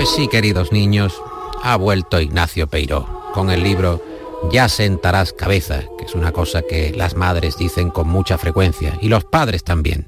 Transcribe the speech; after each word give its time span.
Pues 0.00 0.12
sí, 0.12 0.28
queridos 0.28 0.72
niños, 0.72 1.20
ha 1.62 1.76
vuelto 1.76 2.22
Ignacio 2.22 2.68
Peiró 2.68 3.06
con 3.34 3.50
el 3.50 3.62
libro 3.62 4.02
Ya 4.50 4.70
sentarás 4.70 5.34
cabeza, 5.34 5.82
que 5.98 6.06
es 6.06 6.14
una 6.14 6.32
cosa 6.32 6.62
que 6.62 6.94
las 6.96 7.16
madres 7.16 7.58
dicen 7.58 7.90
con 7.90 8.08
mucha 8.08 8.38
frecuencia 8.38 8.96
y 9.02 9.10
los 9.10 9.24
padres 9.24 9.62
también. 9.62 10.06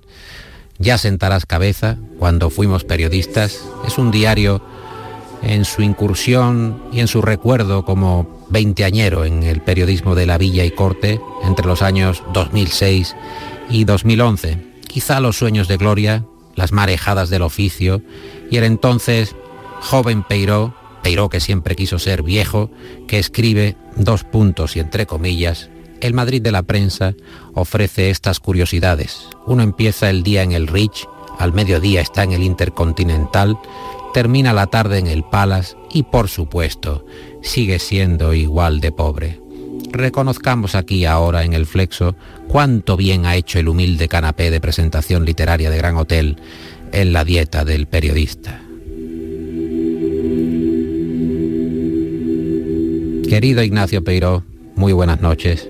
Ya 0.79 0.97
sentarás 0.97 1.45
cabeza, 1.45 1.99
cuando 2.19 2.49
fuimos 2.49 2.85
periodistas, 2.85 3.63
es 3.87 3.99
un 3.99 4.11
diario 4.11 4.63
en 5.43 5.67
su 5.67 5.83
incursión 5.83 6.85
y 6.91 7.01
en 7.01 7.07
su 7.07 7.21
recuerdo 7.21 7.85
como 7.85 8.47
veinteañero 8.49 9.27
en 9.27 9.43
el 9.43 9.61
periodismo 9.61 10.15
de 10.15 10.25
la 10.25 10.39
Villa 10.39 10.65
y 10.65 10.71
Corte 10.71 11.21
entre 11.45 11.67
los 11.67 11.83
años 11.83 12.23
2006 12.33 13.15
y 13.69 13.85
2011. 13.85 14.57
Quizá 14.89 15.21
los 15.21 15.37
sueños 15.37 15.69
de 15.69 15.77
gloria, 15.77 16.25
las 16.55 16.73
marejadas 16.73 17.29
del 17.29 17.43
oficio 17.43 18.01
y 18.51 18.57
el 18.57 18.65
entonces 18.65 19.37
joven 19.83 20.23
Peiró, 20.23 20.75
Peiró 21.03 21.29
que 21.29 21.41
siempre 21.41 21.75
quiso 21.75 21.99
ser 21.99 22.23
viejo, 22.23 22.71
que 23.09 23.19
escribe 23.19 23.77
dos 23.97 24.25
puntos 24.25 24.77
y 24.77 24.81
entre 24.81 25.05
comillas, 25.05 25.69
el 26.01 26.15
Madrid 26.15 26.41
de 26.41 26.53
la 26.53 26.63
prensa 26.63 27.15
ofrece 27.55 28.11
estas 28.11 28.41
curiosidades. 28.41 29.29
Uno 29.47 29.63
empieza 29.63 30.11
el 30.11 30.23
día 30.23 30.43
en 30.43 30.53
el 30.53 30.69
Rich, 30.69 31.07
al 31.39 31.53
mediodía 31.53 32.01
está 32.01 32.23
en 32.23 32.33
el 32.33 32.43
Intercontinental, 32.43 33.59
termina 34.15 34.53
la 34.53 34.69
tarde 34.69 34.99
en 34.99 35.09
el 35.09 35.25
Palace 35.25 35.77
y 35.93 36.05
por 36.05 36.29
supuesto 36.29 37.05
sigue 37.43 37.79
siendo 37.79 38.33
igual 38.33 38.81
de 38.81 38.93
pobre. 38.93 39.41
Reconozcamos 39.91 40.75
aquí 40.75 41.05
ahora 41.05 41.45
en 41.45 41.53
el 41.53 41.67
flexo 41.67 42.15
cuánto 42.49 42.97
bien 42.97 43.27
ha 43.27 43.37
hecho 43.37 43.59
el 43.59 43.69
humilde 43.69 44.09
canapé 44.09 44.51
de 44.51 44.61
presentación 44.61 45.25
literaria 45.25 45.71
de 45.71 45.79
Gran 45.79 45.97
Hotel 45.97 46.37
en 46.93 47.13
la 47.13 47.25
dieta 47.25 47.65
del 47.65 47.87
periodista. 47.87 48.62
Querido 53.33 53.63
Ignacio 53.63 54.05
Peiró, 54.05 54.45
muy 54.75 54.93
buenas 54.93 55.23
noches. 55.23 55.67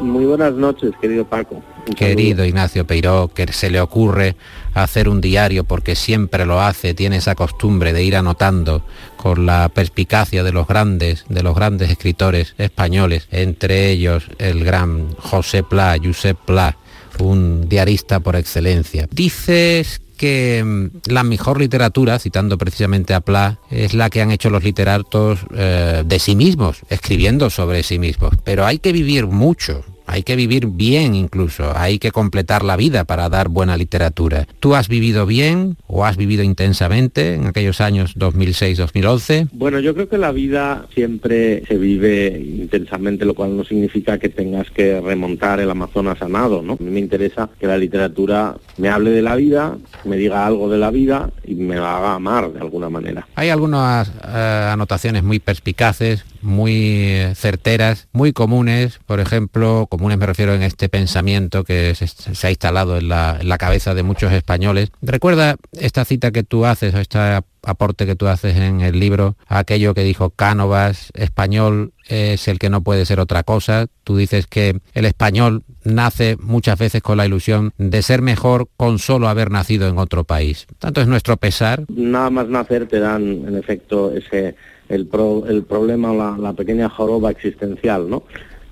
Muy 0.00 0.24
buenas 0.24 0.54
noches, 0.54 0.90
querido 1.00 1.24
Paco. 1.24 1.62
Querido 1.96 2.44
Ignacio 2.44 2.84
Peiró, 2.84 3.30
que 3.32 3.46
se 3.52 3.70
le 3.70 3.80
ocurre 3.80 4.34
hacer 4.74 5.08
un 5.08 5.20
diario 5.20 5.62
porque 5.62 5.94
siempre 5.94 6.46
lo 6.46 6.60
hace, 6.60 6.94
tiene 6.94 7.18
esa 7.18 7.36
costumbre 7.36 7.92
de 7.92 8.02
ir 8.02 8.16
anotando 8.16 8.84
con 9.16 9.46
la 9.46 9.68
perspicacia 9.68 10.42
de 10.42 10.50
los 10.50 10.66
grandes, 10.66 11.26
de 11.28 11.44
los 11.44 11.54
grandes 11.54 11.90
escritores 11.90 12.56
españoles, 12.58 13.28
entre 13.30 13.90
ellos 13.90 14.24
el 14.38 14.64
gran 14.64 15.14
José 15.14 15.62
Pla, 15.62 15.96
Josep 16.02 16.38
Pla, 16.44 16.76
un 17.20 17.68
diarista 17.68 18.18
por 18.18 18.34
excelencia. 18.34 19.06
Dices 19.12 20.00
que 20.18 20.62
mm, 20.62 21.10
la 21.10 21.22
mejor 21.22 21.58
literatura, 21.58 22.18
citando 22.18 22.58
precisamente 22.58 23.14
a 23.14 23.22
Pla, 23.22 23.58
es 23.70 23.94
la 23.94 24.10
que 24.10 24.20
han 24.20 24.30
hecho 24.30 24.50
los 24.50 24.62
literatos 24.62 25.40
eh, 25.54 26.02
de 26.04 26.18
sí 26.18 26.36
mismos, 26.36 26.82
escribiendo 26.90 27.48
sobre 27.48 27.82
sí 27.82 27.98
mismos. 27.98 28.34
Pero 28.44 28.66
hay 28.66 28.78
que 28.78 28.92
vivir 28.92 29.26
mucho, 29.26 29.82
hay 30.08 30.22
que 30.22 30.36
vivir 30.36 30.66
bien 30.66 31.14
incluso, 31.14 31.76
hay 31.76 31.98
que 31.98 32.10
completar 32.10 32.64
la 32.64 32.76
vida 32.76 33.04
para 33.04 33.28
dar 33.28 33.48
buena 33.48 33.76
literatura. 33.76 34.46
¿Tú 34.58 34.74
has 34.74 34.88
vivido 34.88 35.26
bien 35.26 35.76
o 35.86 36.06
has 36.06 36.16
vivido 36.16 36.42
intensamente 36.42 37.34
en 37.34 37.46
aquellos 37.46 37.82
años 37.82 38.16
2006-2011? 38.16 39.50
Bueno, 39.52 39.80
yo 39.80 39.94
creo 39.94 40.08
que 40.08 40.16
la 40.16 40.32
vida 40.32 40.86
siempre 40.94 41.62
se 41.66 41.76
vive 41.76 42.40
intensamente, 42.40 43.26
lo 43.26 43.34
cual 43.34 43.54
no 43.54 43.64
significa 43.64 44.18
que 44.18 44.30
tengas 44.30 44.70
que 44.70 44.98
remontar 45.00 45.60
el 45.60 45.70
Amazonas 45.70 46.22
a 46.22 46.28
nado, 46.28 46.62
¿no? 46.62 46.72
A 46.72 46.82
mí 46.82 46.90
me 46.90 47.00
interesa 47.00 47.50
que 47.60 47.66
la 47.66 47.76
literatura 47.76 48.56
me 48.78 48.88
hable 48.88 49.10
de 49.10 49.22
la 49.22 49.36
vida, 49.36 49.76
me 50.04 50.16
diga 50.16 50.46
algo 50.46 50.70
de 50.70 50.78
la 50.78 50.90
vida 50.90 51.30
y 51.44 51.54
me 51.54 51.76
la 51.76 51.98
haga 51.98 52.14
amar 52.14 52.50
de 52.52 52.60
alguna 52.60 52.88
manera. 52.88 53.28
Hay 53.34 53.50
algunas 53.50 54.10
eh, 54.26 54.68
anotaciones 54.72 55.22
muy 55.22 55.38
perspicaces, 55.38 56.24
muy 56.42 57.22
certeras, 57.34 58.08
muy 58.12 58.32
comunes, 58.32 58.98
por 59.06 59.20
ejemplo, 59.20 59.86
comunes 59.90 60.18
me 60.18 60.26
refiero 60.26 60.54
en 60.54 60.62
este 60.62 60.88
pensamiento 60.88 61.64
que 61.64 61.94
se, 61.94 62.46
ha 62.46 62.50
instalado 62.50 62.98
en 62.98 63.08
la, 63.08 63.38
en 63.40 63.48
la, 63.48 63.58
cabeza 63.58 63.94
de 63.94 64.02
muchos 64.02 64.32
españoles. 64.32 64.90
Recuerda 65.02 65.56
esta 65.72 66.04
cita 66.04 66.30
que 66.30 66.42
tú 66.42 66.66
haces, 66.66 66.94
o 66.94 66.98
este 66.98 67.18
aporte 67.62 68.06
que 68.06 68.16
tú 68.16 68.28
haces 68.28 68.56
en 68.56 68.80
el 68.80 68.98
libro, 68.98 69.36
aquello 69.46 69.94
que 69.94 70.02
dijo 70.02 70.30
Cánovas, 70.30 71.10
español 71.14 71.92
es 72.06 72.48
el 72.48 72.58
que 72.58 72.70
no 72.70 72.82
puede 72.82 73.04
ser 73.04 73.20
otra 73.20 73.42
cosa. 73.42 73.86
Tú 74.04 74.16
dices 74.16 74.46
que 74.46 74.80
el 74.94 75.04
español 75.04 75.64
nace 75.84 76.36
muchas 76.40 76.78
veces 76.78 77.02
con 77.02 77.18
la 77.18 77.26
ilusión 77.26 77.72
de 77.76 78.02
ser 78.02 78.22
mejor 78.22 78.68
con 78.76 78.98
solo 78.98 79.28
haber 79.28 79.50
nacido 79.50 79.88
en 79.88 79.98
otro 79.98 80.24
país. 80.24 80.66
Tanto 80.78 81.00
es 81.00 81.06
nuestro 81.06 81.36
pesar. 81.36 81.84
Nada 81.88 82.30
más 82.30 82.48
nacer 82.48 82.86
te 82.86 83.00
dan, 83.00 83.22
en 83.46 83.56
efecto, 83.56 84.12
ese 84.12 84.54
el, 84.88 85.06
problema 85.06 86.12
o 86.12 86.40
la, 86.40 86.52
pequeña 86.52 86.88
joroba 86.88 87.30
existencial, 87.30 88.08
¿no? 88.08 88.22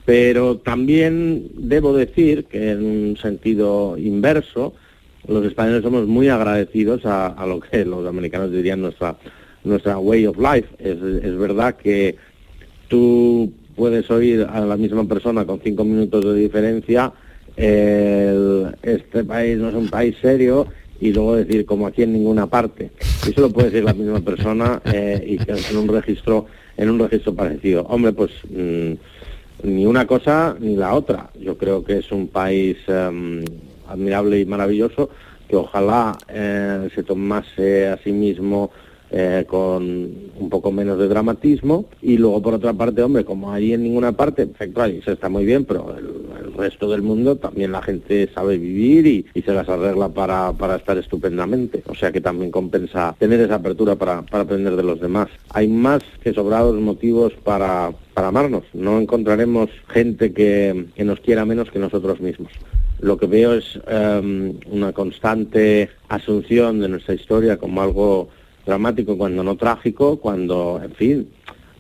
Pero 0.05 0.59
también 0.59 1.49
debo 1.55 1.93
decir 1.93 2.45
que 2.45 2.71
en 2.71 2.85
un 2.85 3.17
sentido 3.17 3.99
inverso, 3.99 4.75
los 5.27 5.45
españoles 5.45 5.83
somos 5.83 6.07
muy 6.07 6.29
agradecidos 6.29 7.05
a, 7.05 7.45
lo 7.47 7.61
que 7.61 7.85
los 7.85 8.07
americanos 8.07 8.53
dirían 8.53 8.81
nuestra, 8.81 9.17
nuestra 9.65 9.99
way 9.99 10.27
of 10.27 10.39
life. 10.39 10.69
Es, 10.79 10.97
es 11.03 11.37
verdad 11.37 11.77
que 11.77 12.17
tú 12.89 13.53
puedes 13.75 14.11
oír 14.11 14.47
a 14.49 14.61
la 14.61 14.77
misma 14.77 15.05
persona 15.05 15.45
con 15.45 15.61
cinco 15.61 15.85
minutos 15.85 16.25
de 16.25 16.35
diferencia, 16.35 17.13
este 17.57 19.25
país 19.25 19.59
no 19.59 19.69
es 19.71 19.75
un 19.75 19.89
país 19.89 20.17
serio 20.21 20.67
y 21.01 21.13
luego 21.13 21.37
decir 21.37 21.67
como 21.67 21.87
aquí 21.87 22.03
en 22.03 22.13
ninguna 22.13 22.47
parte. 22.47 22.91
Eso 23.29 23.41
lo 23.41 23.51
puede 23.51 23.71
decir 23.71 23.85
la 23.85 23.95
misma 23.95 24.21
persona 24.21 24.81
eh, 24.85 25.39
y 25.39 25.71
en 25.71 25.77
un 25.77 25.89
registro 25.89 26.47
en 26.77 26.91
un 26.91 26.99
registro 26.99 27.35
parecido. 27.35 27.83
Hombre, 27.89 28.13
pues 28.13 28.31
mm, 28.51 28.93
ni 29.63 29.87
una 29.87 30.07
cosa 30.07 30.57
ni 30.59 30.77
la 30.77 30.95
otra. 30.95 31.31
Yo 31.41 31.57
creo 31.57 31.85
que 31.85 31.99
es 31.99 32.13
un 32.13 32.29
país 32.29 32.77
em, 32.87 33.45
admirable 33.89 34.41
y 34.41 34.47
maravilloso 34.47 35.11
que 35.49 35.57
ojalá 35.57 36.17
eh, 36.29 36.89
se 36.95 37.03
tomase 37.03 37.89
a 37.89 37.99
sí 37.99 38.13
mismo 38.13 38.71
eh, 39.11 39.45
con 39.47 39.83
un 39.85 40.51
poco 40.51 40.73
menos 40.73 40.99
de 40.99 41.09
dramatismo. 41.09 41.87
Y 42.03 42.19
luego 42.19 42.43
por 42.43 42.55
otra 42.55 42.73
parte, 42.73 43.03
hombre, 43.03 43.25
como 43.25 43.53
ahí 43.53 43.73
en 43.73 43.83
ninguna 43.83 44.13
parte, 44.13 44.47
perfecto, 44.47 44.83
ahí 44.83 45.01
se 45.03 45.13
está 45.13 45.29
muy 45.29 45.45
bien, 45.45 45.65
pero 45.65 45.95
el, 45.97 46.27
resto 46.57 46.89
del 46.89 47.03
mundo 47.03 47.37
también 47.37 47.71
la 47.71 47.83
gente 47.83 48.31
sabe 48.35 48.57
vivir 48.57 49.07
y, 49.07 49.43
se 49.43 49.53
las 49.53 49.69
arregla 49.69 50.09
para, 50.09 50.55
para, 50.55 50.77
estar 50.77 50.97
estupendamente, 50.97 51.83
o 51.87 51.95
sea 51.95 52.11
que 52.11 52.23
también 52.23 52.51
compensa 52.51 53.15
tener 53.19 53.41
esa 53.41 53.57
apertura 53.57 53.95
para, 53.95 54.23
para 54.23 54.45
aprender 54.45 54.75
de 54.75 54.83
los 54.83 54.99
demás. 54.99 55.29
Hay 55.51 55.69
más 55.69 56.03
que 56.23 56.33
sobrados 56.33 56.75
motivos 56.81 57.35
para, 57.45 57.93
para 58.15 58.29
amarnos, 58.29 58.65
no 58.73 58.99
encontraremos 58.99 59.69
gente 59.89 60.33
que, 60.33 60.87
que 60.95 61.05
nos 61.05 61.21
quiera 61.21 61.45
menos 61.45 61.71
que 61.71 61.79
nosotros 61.79 62.21
mismos. 62.21 62.51
Lo 63.01 63.19
que 63.19 63.27
veo 63.27 63.55
es 63.55 63.79
em, 63.87 64.55
una 64.71 64.93
constante 64.93 65.91
asunción 66.09 66.81
de 66.81 66.89
nuestra 66.89 67.15
historia 67.15 67.59
como 67.59 67.83
algo 67.83 68.31
dramático 68.67 69.17
cuando 69.17 69.45
no 69.45 69.57
trágico, 69.57 70.19
cuando, 70.19 70.81
en 70.83 70.93
fin, 70.93 71.29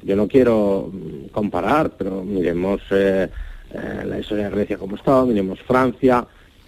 yo 0.06 0.14
no 0.14 0.28
quiero 0.28 0.90
comparar, 1.32 1.90
pero 1.98 2.22
miremos 2.22 2.80
eh, 2.90 3.28
eh, 3.74 4.04
la 4.06 4.20
historia 4.20 4.44
de 4.44 4.50
Grecia 4.50 4.78
como 4.78 4.94
estaba, 4.94 5.26
miremos 5.26 5.58
Francia, 5.62 6.24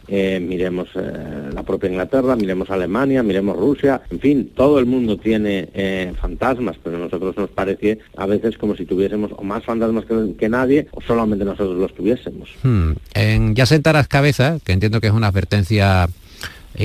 eh, 0.09 0.41
miremos 0.41 0.89
la 0.95 1.63
propia 1.63 1.91
Inglaterra, 1.91 2.35
miremos 2.35 2.71
Alemania, 2.71 3.23
miremos 3.23 3.57
Rusia, 3.57 4.01
en 4.11 4.19
fin, 4.19 4.53
todo 4.57 4.79
el 4.79 4.87
mundo 4.87 5.19
tiene 5.19 6.15
fantasmas, 6.21 6.77
pero 6.83 6.97
a 6.97 7.01
nosotros 7.01 7.37
nos 7.37 7.51
parece 7.51 7.99
a 8.17 8.27
veces 8.27 8.57
como 8.57 8.75
si 8.75 8.87
tuviésemos 8.87 9.31
o 9.37 9.45
más 9.45 9.65
fantasmas 9.65 10.05
que, 10.07 10.49
nadie 10.49 10.89
o 10.93 11.01
solamente 11.03 11.45
nosotros 11.45 11.77
los 11.77 11.95
tuviésemos. 11.95 12.49
Hmm. 12.63 12.93
En 13.15 13.55
Ya 13.55 13.67
sentarás 13.67 14.09
cabeza, 14.09 14.59
que 14.65 14.73
entiendo 14.73 15.01
que 15.01 15.09
es 15.09 15.13
una 15.13 15.29
advertencia 15.29 16.09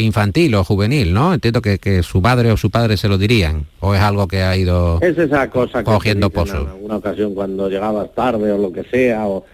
infantil 0.01 0.55
o 0.55 0.63
juvenil, 0.63 1.13
¿no? 1.13 1.33
Entiendo 1.33 1.61
que, 1.61 2.03
su 2.03 2.21
madre 2.21 2.51
o 2.51 2.57
su 2.57 2.69
padre 2.69 2.97
se 2.97 3.07
lo 3.07 3.17
dirían, 3.17 3.67
o 3.79 3.93
es 3.93 4.01
algo 4.01 4.27
que 4.27 4.41
ha 4.43 4.55
ido 4.57 4.99
es 5.01 5.17
esa 5.17 5.49
cosa 5.49 5.83
cogiendo 5.83 6.29
pozo. 6.29 6.61
En 6.61 6.67
alguna 6.67 6.97
ocasión 6.97 7.33
cuando 7.33 7.69
llegabas 7.69 8.13
tarde 8.13 8.51
o 8.51 8.57
lo 8.57 8.71
que 8.71 8.83
sea, 8.83 9.27
o, 9.27 9.45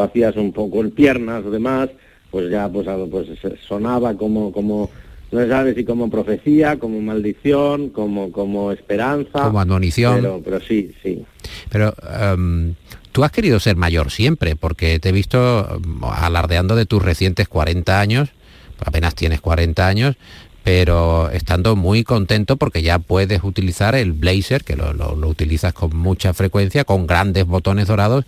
hacías 0.00 0.36
un 0.36 0.52
poco 0.52 0.80
el 0.80 0.90
piernas 0.90 1.44
o 1.44 1.50
demás, 1.50 1.88
pues 2.30 2.50
ya 2.50 2.68
pues, 2.68 2.86
pues 3.10 3.28
sonaba 3.66 4.14
como, 4.14 4.52
como 4.52 4.90
no 5.30 5.46
sabes 5.46 5.74
si 5.74 5.84
como 5.84 6.10
profecía, 6.10 6.78
como 6.78 7.00
maldición, 7.00 7.90
como, 7.90 8.32
como 8.32 8.72
esperanza. 8.72 9.42
Como 9.44 9.60
admonición. 9.60 10.16
Pero, 10.16 10.40
pero 10.44 10.60
sí, 10.60 10.94
sí. 11.02 11.24
Pero 11.68 11.94
em, 12.20 12.74
tú 13.12 13.24
has 13.24 13.32
querido 13.32 13.60
ser 13.60 13.76
mayor 13.76 14.10
siempre, 14.10 14.56
porque 14.56 14.98
te 15.00 15.10
he 15.10 15.12
visto 15.12 15.76
em, 15.76 16.04
alardeando 16.04 16.76
de 16.76 16.86
tus 16.86 17.02
recientes 17.02 17.48
40 17.48 18.00
años 18.00 18.30
apenas 18.84 19.14
tienes 19.14 19.40
40 19.40 19.86
años, 19.86 20.16
pero 20.64 21.30
estando 21.30 21.76
muy 21.76 22.04
contento 22.04 22.56
porque 22.56 22.82
ya 22.82 22.98
puedes 22.98 23.42
utilizar 23.42 23.94
el 23.94 24.12
blazer, 24.12 24.64
que 24.64 24.76
lo, 24.76 25.14
utilizas 25.26 25.72
con 25.72 25.96
mucha 25.96 26.34
frecuencia, 26.34 26.84
con 26.84 27.06
grandes 27.06 27.46
botones 27.46 27.86
dorados, 27.86 28.24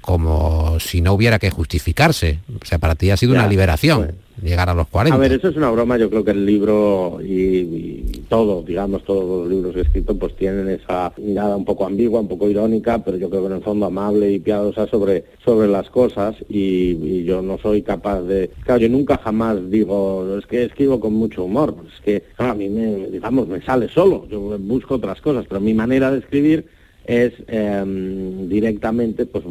como 0.00 0.78
si 0.80 1.00
no 1.00 1.12
hubiera 1.12 1.38
que 1.38 1.50
justificarse. 1.50 2.40
O 2.60 2.64
sea, 2.64 2.78
para 2.78 2.94
ti 2.94 3.10
ha 3.10 3.16
sido 3.16 3.32
una 3.32 3.46
liberación. 3.46 4.06
Pues, 4.06 4.28
llegar 4.42 4.68
a 4.68 4.74
los 4.74 4.86
40. 4.88 5.14
A 5.14 5.18
ver, 5.18 5.32
eso 5.32 5.48
es 5.48 5.56
una 5.56 5.70
broma, 5.70 5.96
yo 5.96 6.08
creo 6.10 6.24
que 6.24 6.30
el 6.30 6.46
libro 6.46 7.18
y, 7.22 8.22
todo, 8.28 8.62
digamos, 8.62 9.04
todos 9.04 9.24
los 9.24 9.48
libros 9.50 9.72
que 9.72 9.80
he 9.80 9.82
escrito, 9.82 10.16
pues 10.16 10.36
tienen 10.36 10.68
esa 10.68 11.12
mirada 11.16 11.56
un 11.56 11.64
poco 11.64 11.86
ambigua, 11.86 12.20
un 12.20 12.28
poco 12.28 12.48
irónica, 12.48 12.98
pero 13.02 13.16
yo 13.16 13.28
creo 13.30 13.42
que 13.42 13.48
en 13.48 13.56
el 13.56 13.62
fondo 13.62 13.86
amable 13.86 14.30
y 14.30 14.38
piadosa 14.38 14.86
sobre, 14.86 15.24
sobre 15.44 15.68
las 15.68 15.88
cosas 15.90 16.36
y, 16.48 17.24
yo 17.24 17.42
no 17.42 17.58
soy 17.58 17.82
capaz 17.82 18.22
de... 18.22 18.50
Claro, 18.64 18.80
yo 18.80 18.88
nunca 18.88 19.18
jamás 19.18 19.70
digo, 19.70 20.38
es 20.38 20.46
que 20.46 20.64
escribo 20.64 21.00
con 21.00 21.12
mucho 21.12 21.44
humor, 21.44 21.74
es 21.92 22.00
que 22.00 22.22
a 22.38 22.54
mí 22.54 22.68
me, 22.68 23.08
digamos, 23.08 23.48
me 23.48 23.60
sale 23.60 23.88
solo, 23.88 24.26
yo 24.28 24.56
busco 24.58 24.94
otras 24.94 25.20
cosas, 25.20 25.44
pero 25.48 25.60
mi 25.60 25.74
manera 25.74 26.10
de 26.10 26.20
escribir 26.20 26.66
es 27.08 27.32
em, 27.48 28.48
directamente, 28.48 29.26
pues 29.26 29.42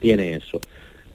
tiene 0.00 0.36
eso. 0.36 0.60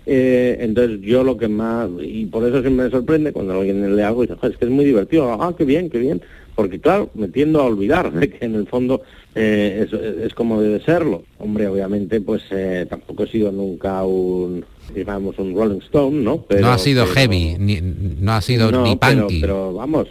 Eh, 0.05 0.57
entonces 0.59 1.01
yo 1.01 1.23
lo 1.23 1.37
que 1.37 1.47
más, 1.47 1.89
y 2.01 2.25
por 2.27 2.43
eso 2.43 2.61
siempre 2.61 2.85
me 2.85 2.91
sorprende 2.91 3.31
cuando 3.31 3.53
alguien 3.53 3.95
le 3.95 4.03
hago 4.03 4.23
y 4.23 4.27
dice, 4.27 4.39
es 4.43 4.57
que 4.57 4.65
es 4.65 4.71
muy 4.71 4.85
divertido, 4.85 5.31
ah, 5.33 5.55
qué 5.57 5.65
bien, 5.65 5.89
qué 5.89 5.99
bien, 5.99 6.21
porque 6.55 6.79
claro, 6.79 7.09
me 7.13 7.29
tiendo 7.29 7.61
a 7.61 7.65
olvidar 7.65 8.11
de 8.11 8.29
que 8.29 8.45
en 8.45 8.55
el 8.55 8.67
fondo 8.67 9.01
eh, 9.35 9.87
es, 10.23 10.33
como 10.33 10.61
debe 10.61 10.81
serlo. 10.81 11.23
Hombre, 11.39 11.67
obviamente, 11.67 12.19
pues 12.19 12.43
eh, 12.51 12.85
tampoco 12.89 13.23
he 13.23 13.27
sido 13.27 13.51
nunca 13.51 14.03
un, 14.03 14.65
digamos, 14.93 15.37
un 15.39 15.55
Rolling 15.55 15.79
Stone, 15.79 16.23
¿no? 16.23 16.41
Pero, 16.41 16.61
no 16.61 16.71
ha 16.71 16.77
sido 16.77 17.05
heavy, 17.07 17.55
ni, 17.59 17.79
no 17.81 18.33
ha 18.33 18.41
sido 18.41 18.71
ni 18.83 18.95
punky. 18.95 19.41
Pero, 19.41 19.73
vamos, 19.73 20.07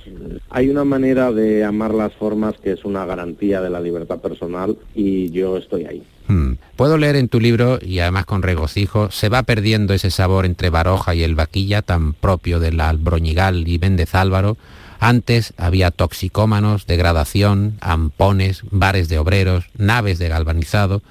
hay 0.50 0.69
una 0.69 0.84
manera 0.84 1.32
de 1.32 1.64
amar 1.64 1.94
las 1.94 2.12
formas 2.14 2.55
que 2.62 2.73
es 2.73 2.84
una 2.84 3.05
garantía 3.05 3.61
de 3.61 3.70
la 3.70 3.81
libertad 3.81 4.19
personal 4.19 4.76
y 4.94 5.31
yo 5.31 5.56
estoy 5.56 5.84
ahí. 5.84 6.02
Hmm. 6.28 6.55
Puedo 6.76 6.99
leer 6.99 7.17
en 7.17 7.28
tu 7.28 7.40
libro, 7.40 7.78
y 7.81 8.00
además 8.00 8.26
con 8.26 8.43
regocijo, 8.43 9.11
se 9.11 9.28
va 9.28 9.43
perdiendo 9.44 9.94
ese 9.94 10.11
sabor 10.11 10.44
entre 10.44 10.70
Baroja 10.70 11.14
y 11.14 11.23
el 11.23 11.34
Vaquilla 11.34 11.82
tan 11.82 12.12
propio 12.12 12.58
del 12.58 12.81
Albroñigal 12.81 13.67
y 13.69 13.78
Méndez 13.78 14.14
Álvaro. 14.14 14.56
Antes 14.99 15.52
había 15.56 15.90
toxicómanos, 15.90 16.87
degradación, 16.87 17.76
ampones, 17.81 18.62
bares 18.70 19.08
de 19.08 19.19
obreros, 19.19 19.67
naves 19.76 20.19
de 20.19 20.28
galvanizado, 20.28 21.02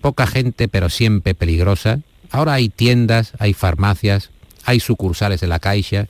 poca 0.00 0.26
gente 0.26 0.68
pero 0.68 0.88
siempre 0.88 1.34
peligrosa. 1.34 2.00
Ahora 2.30 2.54
hay 2.54 2.68
tiendas, 2.68 3.32
hay 3.38 3.54
farmacias, 3.54 4.30
hay 4.64 4.80
sucursales 4.80 5.40
de 5.40 5.46
la 5.46 5.58
Caixa. 5.58 6.08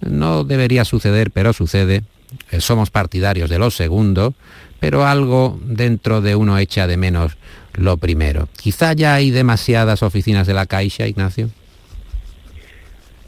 No 0.00 0.44
debería 0.44 0.84
suceder, 0.84 1.30
pero 1.30 1.52
sucede. 1.52 2.02
Eh, 2.50 2.60
somos 2.60 2.90
partidarios 2.90 3.50
de 3.50 3.58
lo 3.58 3.70
segundo, 3.70 4.34
pero 4.80 5.06
algo 5.06 5.58
dentro 5.64 6.20
de 6.20 6.36
uno 6.36 6.58
echa 6.58 6.86
de 6.86 6.96
menos 6.96 7.36
lo 7.74 7.96
primero. 7.96 8.48
Quizá 8.56 8.92
ya 8.92 9.14
hay 9.14 9.30
demasiadas 9.30 10.02
oficinas 10.02 10.46
de 10.46 10.54
la 10.54 10.66
Caixa, 10.66 11.06
Ignacio. 11.06 11.50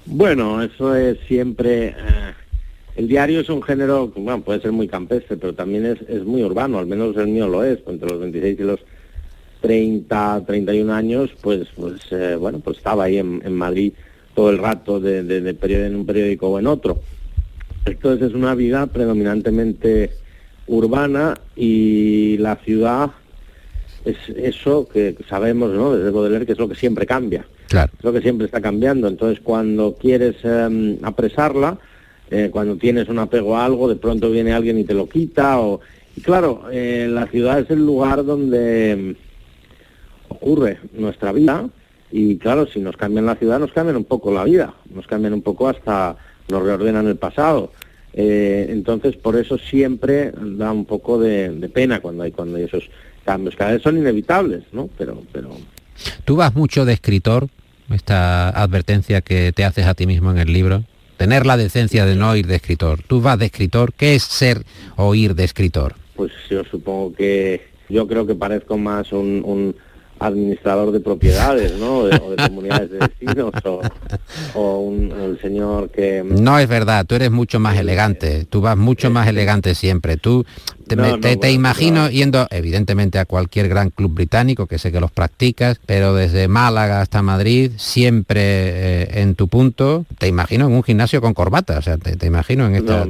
Bueno, 0.07 0.63
eso 0.63 0.95
es 0.95 1.19
siempre... 1.27 1.89
Eh, 1.89 2.33
el 2.97 3.07
diario 3.07 3.41
es 3.41 3.49
un 3.49 3.63
género, 3.63 4.09
bueno, 4.09 4.43
puede 4.43 4.61
ser 4.61 4.73
muy 4.73 4.89
campestre, 4.89 5.37
pero 5.37 5.55
también 5.55 5.87
es, 5.87 6.25
muy 6.25 6.43
urbano, 6.43 6.81
al 6.81 6.87
menos 6.87 7.17
el 7.17 7.29
mío 7.29 7.47
lo 7.47 7.63
es, 7.63 7.79
entre 7.87 8.09
los 8.09 8.19
26 8.19 8.59
y 8.59 8.63
los 8.65 8.81
30, 9.61 10.45
31 10.47 10.93
años, 10.93 11.31
pues, 11.41 11.69
pues 11.75 12.01
eh, 12.11 12.37
bueno, 12.37 12.61
pues 12.61 12.79
estaba 12.79 13.05
ahí 13.05 13.19
en, 13.19 13.55
Madrid 13.55 13.93
todo 14.35 14.51
el 14.51 14.59
rato 14.59 15.01
de, 15.01 15.19
en 15.21 15.97
un 15.97 16.07
periódico 16.07 16.49
o 16.49 16.59
en 16.59 16.67
otro. 16.67 17.01
Entonces 17.85 18.29
es 18.29 18.35
una 18.35 18.55
vida 18.55 18.87
predominantemente 18.87 20.11
urbana 20.67 21.35
y 21.57 22.37
la 22.39 22.57
ciudad 22.57 23.11
es 24.05 24.17
eso 24.37 24.89
que 24.89 25.17
sabemos, 25.29 25.73
¿no? 25.73 25.97
Desde 25.97 26.11
Baudelaire, 26.11 26.47
que 26.47 26.53
es 26.53 26.59
lo 26.59 26.69
que 26.69 26.75
siempre 26.75 27.07
cambia. 27.07 27.45
Claro. 27.69 27.93
Es 27.99 28.05
lo 28.05 28.13
que 28.13 28.21
siempre 28.21 28.47
está 28.47 28.61
cambiando. 28.61 29.09
Entonces, 29.09 29.41
cuando 29.43 29.97
quieres 30.01 30.37
em, 30.45 30.99
apresarla, 31.03 31.79
eh, 32.31 32.49
cuando 32.51 32.77
tienes 32.77 33.09
un 33.09 33.19
apego 33.19 33.57
a 33.57 33.65
algo, 33.65 33.89
de 33.89 33.97
pronto 33.97 34.31
viene 34.31 34.53
alguien 34.53 34.79
y 34.79 34.85
te 34.85 34.95
lo 34.95 35.09
quita. 35.09 35.61
O... 35.61 35.81
Y 36.17 36.21
claro, 36.21 36.65
eh, 36.71 37.09
la 37.11 37.27
ciudad 37.27 37.59
es 37.61 37.71
el 37.71 37.85
lugar 37.85 38.25
donde 38.25 38.93
em, 38.93 39.15
ocurre 40.29 40.79
nuestra 40.93 41.33
vida. 41.33 41.69
Y 42.11 42.39
claro, 42.39 42.67
si 42.67 42.81
nos 42.81 42.97
cambian 42.97 43.27
la 43.27 43.37
ciudad, 43.37 43.59
nos 43.59 43.73
cambian 43.73 43.97
un 43.97 44.05
poco 44.05 44.33
la 44.33 44.45
vida. 44.45 44.75
Nos 44.95 45.07
cambian 45.07 45.35
un 45.35 45.43
poco 45.43 45.69
hasta 45.69 46.17
nos 46.49 46.63
reordenan 46.63 47.07
el 47.07 47.17
pasado. 47.17 47.73
Eh, 48.15 48.67
entonces, 48.71 49.17
por 49.17 49.37
eso 49.37 49.59
siempre 49.59 50.33
da 50.33 50.73
un 50.73 50.85
poco 50.85 51.21
de, 51.21 51.71
pena 51.73 52.01
cuando 52.01 52.23
hay, 52.23 52.33
cuando 52.33 52.57
hay 52.57 52.65
esos 52.65 52.89
cambios. 53.25 53.55
Cada 53.55 53.73
vez 53.73 53.83
son 53.83 53.99
inevitables, 53.99 54.65
¿no? 54.73 54.89
Pero, 54.97 55.23
pero... 55.33 55.51
¿Tú 56.25 56.37
vas 56.37 56.55
mucho 56.55 56.85
de 56.85 56.95
escritor? 56.95 57.49
Esta 57.91 58.51
advertencia 58.51 59.21
que 59.21 59.53
te 59.53 59.65
haces 59.65 59.87
a 59.87 59.95
ti 59.95 60.07
mismo 60.07 60.31
en 60.31 60.39
el 60.39 60.53
libro. 60.53 60.85
Tener 61.17 61.47
la 61.47 61.57
decencia 61.57 62.07
de 62.07 62.17
no 62.17 62.35
ir 62.37 62.47
de 62.47 62.57
escritor. 62.57 63.03
¿Tú 63.03 63.21
vas 63.21 63.39
de 63.39 63.47
escritor? 63.47 63.93
¿Qué 63.93 64.15
es 64.15 64.23
ser 64.23 64.65
o 64.97 65.15
ir 65.15 65.35
de 65.35 65.45
escritor? 65.45 65.95
Pues 66.15 66.33
yo 66.51 66.65
supongo 66.65 67.13
que 67.15 67.63
yo 67.89 68.07
creo 68.07 68.27
que 68.27 68.35
parezco 68.35 68.77
más 68.77 69.13
un 69.13 69.75
administrador 70.21 70.93
de 70.93 71.01
propiedades, 71.01 71.79
¿no? 71.79 71.99
o 71.99 72.09
de 72.09 72.37
comunidades 72.37 72.91
de 72.91 72.99
vecinos, 72.99 73.53
o, 74.55 74.79
un, 74.81 75.13
el 75.13 75.41
señor 75.41 75.91
que... 75.91 76.23
No 76.25 76.59
es 76.59 76.69
verdad, 76.69 77.07
tú 77.07 77.15
eres 77.15 77.31
mucho 77.31 77.61
más 77.61 77.77
elegante, 77.77 78.45
tú 78.45 78.61
vas 78.61 78.77
mucho 78.77 79.11
más 79.11 79.29
elegante 79.29 79.75
siempre. 79.75 80.17
Tú 80.17 80.45
te, 80.89 81.53
imagino 81.53 82.09
yendo, 82.09 82.47
evidentemente, 82.51 83.19
a 83.19 83.25
cualquier 83.25 83.69
gran 83.69 83.91
club 83.91 84.15
británico, 84.15 84.67
que 84.67 84.79
sé 84.79 84.93
que 84.93 85.01
los 85.01 85.11
practicas, 85.11 85.81
pero 85.87 86.15
desde 86.15 86.49
Málaga 86.49 87.01
hasta 87.01 87.23
Madrid, 87.23 87.73
siempre 87.77 88.41
eh, 88.43 89.09
en 89.21 89.35
tu 89.35 89.49
punto, 89.49 90.07
te 90.19 90.27
imagino 90.27 90.67
en 90.67 90.73
un 90.73 90.83
gimnasio 90.83 91.21
con 91.21 91.35
corbata, 91.35 91.79
o 91.79 91.83
sea, 91.83 91.99
te, 91.99 92.27
imagino 92.27 92.67
en 92.67 92.77
esta... 92.77 93.07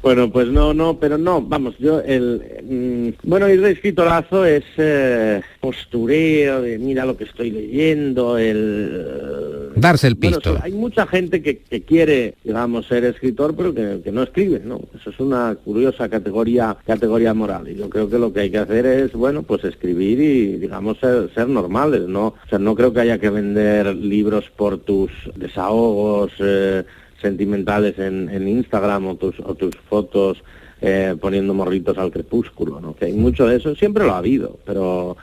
Bueno, 0.00 0.30
pues 0.30 0.48
no, 0.48 0.72
no, 0.72 0.98
pero 0.98 1.18
no, 1.18 1.42
vamos, 1.42 1.76
yo 1.78 2.00
el... 2.00 2.40
Mm, 2.62 3.28
bueno, 3.28 3.48
ir 3.48 3.60
de 3.60 3.72
escritorazo 3.72 4.44
es 4.44 4.62
eh, 4.76 5.42
postureo, 5.60 6.62
de 6.62 6.78
mira 6.78 7.04
lo 7.04 7.16
que 7.16 7.24
estoy 7.24 7.50
leyendo, 7.50 8.38
el... 8.38 9.57
Darse 9.80 10.06
el 10.06 10.16
pisto. 10.16 10.58
hay 10.62 10.72
mucha 10.72 11.06
gente 11.06 11.42
que, 11.42 11.58
quiere, 11.82 12.34
digamos, 12.44 12.86
ser 12.86 13.04
escritor, 13.04 13.54
pero 13.56 13.74
que, 13.74 14.10
no 14.12 14.22
escribe, 14.22 14.60
¿no? 14.64 14.80
Eso 14.98 15.10
es 15.10 15.20
una 15.20 15.54
curiosa 15.54 16.08
categoría, 16.08 16.76
categoría 16.86 17.34
moral. 17.34 17.68
Y 17.68 17.76
yo 17.76 17.88
creo 17.88 18.08
que 18.08 18.18
lo 18.18 18.32
que 18.32 18.40
hay 18.40 18.50
que 18.50 18.58
hacer 18.58 18.86
es, 18.86 19.12
bueno, 19.12 19.42
pues 19.42 19.64
escribir 19.64 20.20
y, 20.20 20.56
digamos, 20.56 20.98
ser, 20.98 21.30
ser 21.34 21.48
normales, 21.48 22.02
¿no? 22.08 22.28
O 22.28 22.48
sea, 22.48 22.58
no 22.58 22.74
creo 22.74 22.92
que 22.92 23.00
haya 23.00 23.18
que 23.18 23.30
vender 23.30 23.94
libros 23.94 24.44
por 24.56 24.78
tus 24.78 25.10
desahogos, 25.36 26.32
eh, 26.38 26.84
sentimentales 27.20 27.98
en, 27.98 28.28
en 28.28 28.48
Instagram 28.48 29.06
o 29.08 29.14
tus, 29.16 29.38
o 29.40 29.54
tus 29.54 29.76
fotos 29.88 30.38
eh, 30.80 31.16
poniendo 31.20 31.54
morritos 31.54 31.98
al 31.98 32.12
crepúsculo, 32.12 32.80
¿no? 32.80 32.94
Que 32.94 33.06
hay 33.06 33.12
mucho 33.12 33.46
de 33.46 33.56
eso, 33.56 33.74
siempre 33.74 34.04
lo 34.04 34.14
ha 34.14 34.18
habido, 34.18 34.58
pero, 34.64 35.16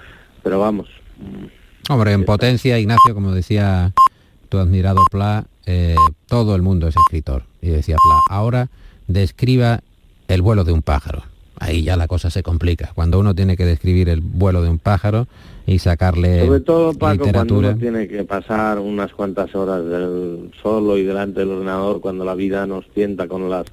pero 0.44 0.60
vamos. 0.60 0.90
Hombre, 1.90 2.12
en 2.12 2.26
potencia, 2.26 2.78
Ignacio, 2.78 3.14
como 3.14 3.32
decía 3.32 3.94
tu 4.56 4.62
admirado 4.62 5.02
Pla, 5.12 5.46
eh, 5.66 5.96
todo 6.28 6.56
el 6.56 6.62
mundo 6.62 6.88
es 6.88 6.96
escritor. 6.96 7.44
Y 7.62 7.70
decía 7.70 7.98
Pla, 7.98 8.20
ahora 8.30 8.70
describa 9.08 9.82
el 10.28 10.42
vuelo 10.42 10.64
de 10.64 10.72
un 10.72 10.82
pájaro. 10.82 11.24
Ahí 11.60 11.84
ya 11.84 11.98
la 11.98 12.08
cosa 12.08 12.30
se 12.30 12.42
complica. 12.42 12.92
Cuando 12.96 13.20
uno 13.20 13.36
tiene 13.36 13.58
que 13.58 13.66
describir 13.66 14.10
el 14.10 14.22
vuelo 14.22 14.62
de 14.62 14.70
un 14.70 14.80
pájaro, 14.80 15.28
y 15.68 15.80
sacarle 15.80 16.46
Sobre 16.46 16.60
todo, 16.60 16.94
Paco, 16.94 17.28
cuando 17.34 17.58
uno 17.58 17.76
tiene 17.76 18.08
que 18.08 18.24
pasar 18.24 18.78
unas 18.78 19.12
cuantas 19.14 19.56
horas 19.56 19.84
del 19.84 20.52
solo 20.62 20.96
y 20.98 21.04
delante 21.04 21.40
del 21.40 21.50
ordenador 21.50 22.02
cuando 22.02 22.24
la 22.24 22.36
vida 22.36 22.68
nos 22.68 22.88
tienta 22.90 23.28
con 23.28 23.50
las 23.50 23.66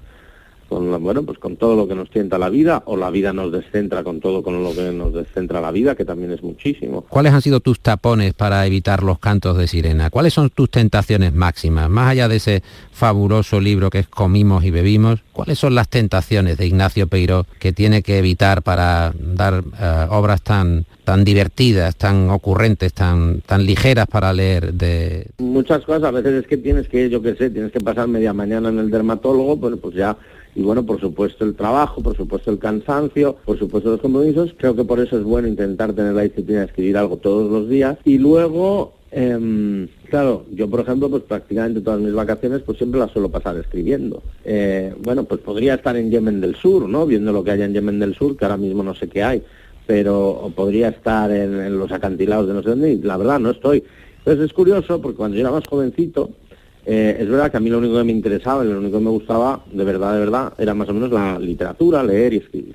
con 0.72 1.02
bueno, 1.02 1.22
pues 1.22 1.38
con 1.38 1.56
todo 1.56 1.76
lo 1.76 1.86
que 1.86 1.94
nos 1.94 2.10
tienta 2.10 2.38
la 2.38 2.48
vida 2.48 2.82
o 2.86 2.96
la 2.96 3.10
vida 3.10 3.32
nos 3.32 3.52
descentra 3.52 4.02
con 4.02 4.20
todo 4.20 4.42
con 4.42 4.62
lo 4.62 4.74
que 4.74 4.90
nos 4.92 5.12
descentra 5.12 5.60
la 5.60 5.70
vida, 5.70 5.94
que 5.94 6.04
también 6.04 6.32
es 6.32 6.42
muchísimo. 6.42 7.02
¿Cuáles 7.08 7.32
han 7.32 7.42
sido 7.42 7.60
tus 7.60 7.80
tapones 7.80 8.34
para 8.34 8.66
evitar 8.66 9.02
los 9.02 9.18
cantos 9.18 9.56
de 9.58 9.66
sirena? 9.66 10.10
¿Cuáles 10.10 10.34
son 10.34 10.50
tus 10.50 10.70
tentaciones 10.70 11.34
máximas? 11.34 11.90
Más 11.90 12.10
allá 12.10 12.28
de 12.28 12.36
ese 12.36 12.62
fabuloso 12.92 13.60
libro 13.60 13.90
que 13.90 14.00
es 14.00 14.08
Comimos 14.08 14.64
y 14.64 14.70
Bebimos, 14.70 15.20
¿cuáles 15.32 15.58
son 15.58 15.74
las 15.74 15.88
tentaciones 15.88 16.56
de 16.56 16.66
Ignacio 16.66 17.06
Peiró 17.06 17.46
que 17.58 17.72
tiene 17.72 18.02
que 18.02 18.18
evitar 18.18 18.62
para 18.62 19.12
dar 19.18 19.62
eh, 19.80 20.06
obras 20.10 20.42
tan 20.42 20.86
tan 21.04 21.24
divertidas, 21.24 21.96
tan 21.96 22.30
ocurrentes, 22.30 22.92
tan 22.92 23.40
tan 23.40 23.66
ligeras 23.66 24.06
para 24.06 24.32
leer 24.32 24.72
de 24.72 25.26
muchas 25.38 25.84
cosas, 25.84 26.04
a 26.04 26.10
veces 26.12 26.42
es 26.42 26.46
que 26.46 26.56
tienes 26.56 26.88
que, 26.88 27.10
yo 27.10 27.20
qué 27.20 27.34
sé, 27.34 27.50
tienes 27.50 27.72
que 27.72 27.80
pasar 27.80 28.06
media 28.08 28.32
mañana 28.32 28.68
en 28.68 28.78
el 28.78 28.90
dermatólogo, 28.90 29.56
bueno, 29.56 29.76
pues 29.76 29.94
ya 29.94 30.16
y 30.54 30.62
bueno, 30.62 30.84
por 30.84 31.00
supuesto 31.00 31.44
el 31.44 31.54
trabajo, 31.54 32.02
por 32.02 32.16
supuesto 32.16 32.50
el 32.50 32.58
cansancio, 32.58 33.36
por 33.44 33.58
supuesto 33.58 33.90
los 33.90 34.00
compromisos. 34.00 34.54
Creo 34.58 34.76
que 34.76 34.84
por 34.84 35.00
eso 35.00 35.16
es 35.16 35.24
bueno 35.24 35.48
intentar 35.48 35.94
tener 35.94 36.12
la 36.12 36.22
disciplina 36.22 36.60
de 36.60 36.66
escribir 36.66 36.96
algo 36.98 37.16
todos 37.16 37.50
los 37.50 37.70
días. 37.70 37.96
Y 38.04 38.18
luego, 38.18 38.92
em, 39.10 39.88
claro, 40.10 40.44
yo 40.52 40.68
por 40.68 40.80
ejemplo, 40.80 41.08
pues 41.08 41.22
prácticamente 41.22 41.80
todas 41.80 42.00
mis 42.00 42.12
vacaciones 42.12 42.60
pues 42.62 42.76
siempre 42.76 43.00
las 43.00 43.10
suelo 43.12 43.30
pasar 43.30 43.56
escribiendo. 43.56 44.22
Eh, 44.44 44.94
bueno, 45.02 45.24
pues 45.24 45.40
podría 45.40 45.74
estar 45.74 45.96
en 45.96 46.10
Yemen 46.10 46.42
del 46.42 46.54
Sur, 46.56 46.86
¿no? 46.86 47.06
Viendo 47.06 47.32
lo 47.32 47.42
que 47.42 47.52
hay 47.52 47.62
en 47.62 47.72
Yemen 47.72 47.98
del 47.98 48.14
Sur, 48.14 48.36
que 48.36 48.44
ahora 48.44 48.58
mismo 48.58 48.82
no 48.82 48.94
sé 48.94 49.08
qué 49.08 49.22
hay, 49.22 49.42
pero 49.86 50.52
podría 50.54 50.88
estar 50.88 51.30
en, 51.30 51.58
en 51.60 51.78
los 51.78 51.90
acantilados 51.92 52.46
de 52.46 52.54
no 52.54 52.62
sé 52.62 52.68
dónde 52.68 52.92
y 52.92 52.98
la 52.98 53.16
verdad 53.16 53.40
no 53.40 53.50
estoy 53.50 53.82
Entonces 54.18 54.46
es 54.46 54.52
curioso 54.52 55.00
porque 55.00 55.16
cuando 55.16 55.36
yo 55.36 55.40
era 55.40 55.50
más 55.50 55.66
jovencito, 55.66 56.30
eh, 56.84 57.16
es 57.20 57.28
verdad 57.28 57.50
que 57.50 57.56
a 57.56 57.60
mí 57.60 57.70
lo 57.70 57.78
único 57.78 57.96
que 57.96 58.04
me 58.04 58.12
interesaba 58.12 58.64
lo 58.64 58.78
único 58.78 58.98
que 58.98 59.04
me 59.04 59.10
gustaba, 59.10 59.60
de 59.70 59.84
verdad, 59.84 60.14
de 60.14 60.20
verdad, 60.20 60.52
era 60.58 60.74
más 60.74 60.88
o 60.88 60.94
menos 60.94 61.10
la 61.10 61.38
literatura, 61.38 62.02
leer 62.02 62.34
y 62.34 62.36
escribir. 62.38 62.74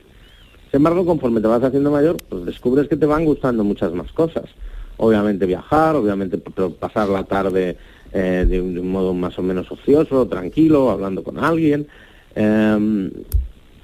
Sin 0.71 0.77
embargo, 0.77 1.05
conforme 1.05 1.41
te 1.41 1.47
vas 1.47 1.63
haciendo 1.63 1.91
mayor, 1.91 2.17
pues 2.29 2.45
descubres 2.45 2.87
que 2.87 2.97
te 2.97 3.05
van 3.05 3.25
gustando 3.25 3.63
muchas 3.63 3.93
más 3.93 4.11
cosas. 4.11 4.45
Obviamente 4.97 5.45
viajar, 5.45 5.95
obviamente 5.95 6.37
pasar 6.37 7.09
la 7.09 7.23
tarde 7.23 7.77
eh, 8.13 8.45
de, 8.47 8.61
un, 8.61 8.87
modo 8.89 9.13
más 9.13 9.37
o 9.39 9.43
menos 9.43 9.71
ocioso, 9.71 10.27
tranquilo, 10.27 10.89
hablando 10.89 11.23
con 11.23 11.37
alguien. 11.37 11.87
Em, 12.35 13.11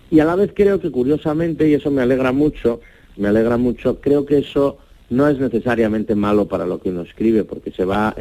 y 0.10 0.20
a 0.20 0.26
la 0.26 0.36
vez 0.36 0.52
creo 0.54 0.80
que 0.80 0.92
curiosamente, 0.92 1.68
y 1.68 1.74
eso 1.74 1.92
me 1.92 2.02
alegra 2.02 2.32
mucho, 2.32 2.82
me 3.18 3.28
alegra 3.28 3.58
mucho, 3.58 4.00
creo 4.00 4.26
que 4.26 4.40
eso 4.40 4.78
no 5.10 5.28
es 5.28 5.38
necesariamente 5.38 6.16
malo 6.16 6.48
para 6.48 6.66
lo 6.66 6.80
que 6.80 6.90
uno 6.90 7.02
escribe, 7.02 7.44
porque 7.44 7.72
se 7.72 7.86
va 7.86 8.14